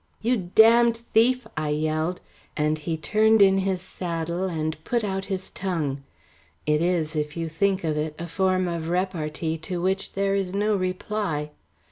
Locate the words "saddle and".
3.83-4.83